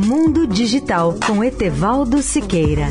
[0.00, 2.86] Mundo Digital com Etevaldo Siqueira.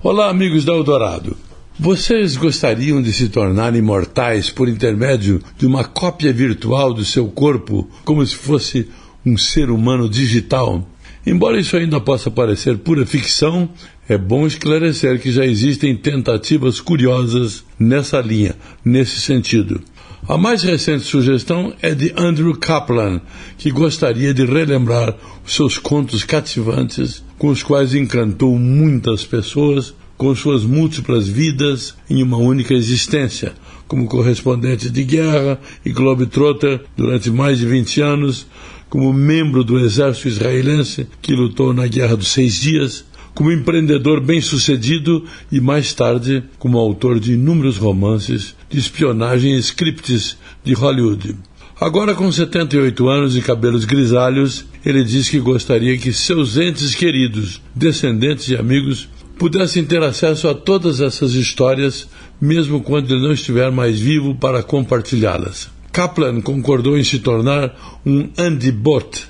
[0.00, 1.36] Olá, amigos da Eldorado.
[1.76, 7.90] Vocês gostariam de se tornar imortais por intermédio de uma cópia virtual do seu corpo,
[8.04, 8.88] como se fosse
[9.26, 10.86] um ser humano digital?
[11.24, 13.68] Embora isso ainda possa parecer pura ficção,
[14.08, 19.80] é bom esclarecer que já existem tentativas curiosas nessa linha, nesse sentido.
[20.28, 23.20] A mais recente sugestão é de Andrew Kaplan,
[23.58, 30.36] que gostaria de relembrar os seus contos cativantes, com os quais encantou muitas pessoas com
[30.36, 33.54] suas múltiplas vidas em uma única existência,
[33.88, 38.46] como correspondente de guerra e globetrotter durante mais de 20 anos,
[38.88, 43.04] como membro do exército israelense que lutou na Guerra dos Seis Dias,
[43.34, 50.36] como empreendedor bem-sucedido e mais tarde como autor de inúmeros romances de espionagem e scripts
[50.62, 51.34] de Hollywood.
[51.80, 57.60] Agora, com 78 anos e cabelos grisalhos, ele diz que gostaria que seus entes queridos,
[57.74, 62.08] descendentes e amigos pudessem ter acesso a todas essas histórias,
[62.40, 65.70] mesmo quando ele não estiver mais vivo para compartilhá-las.
[65.92, 69.26] Kaplan concordou em se tornar um Andibot,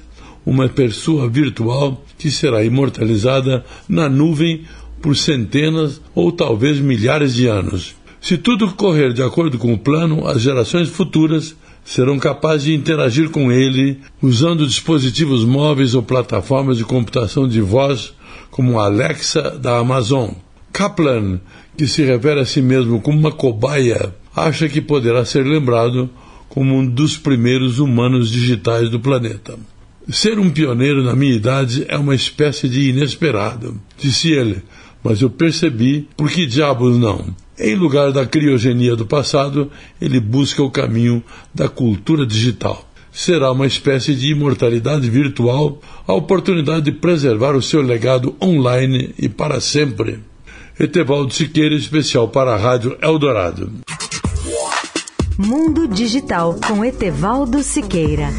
[0.46, 4.62] uma pessoa virtual que será imortalizada na nuvem
[5.00, 7.94] por centenas ou talvez milhares de anos.
[8.20, 13.30] Se tudo correr de acordo com o plano, as gerações futuras serão capazes de interagir
[13.30, 18.14] com ele usando dispositivos móveis ou plataformas de computação de voz
[18.50, 20.30] como Alexa da Amazon.
[20.72, 21.40] Kaplan,
[21.76, 26.08] que se refere a si mesmo como uma cobaia, acha que poderá ser lembrado
[26.48, 29.58] como um dos primeiros humanos digitais do planeta.
[30.10, 34.62] Ser um pioneiro na minha idade é uma espécie de inesperado, disse ele,
[35.02, 37.34] mas eu percebi por que diabos não.
[37.58, 41.22] Em lugar da criogenia do passado, ele busca o caminho
[41.54, 47.82] da cultura digital será uma espécie de imortalidade virtual, a oportunidade de preservar o seu
[47.82, 50.20] legado online e para sempre.
[50.80, 53.70] Etevaldo Siqueira, especial para a Rádio Eldorado.
[55.38, 58.30] Mundo Digital com Etevaldo Siqueira.